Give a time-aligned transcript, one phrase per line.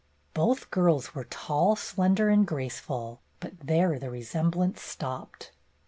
[0.33, 5.51] Both girls were tall, slender, and graceful, but there the resemblance stopped.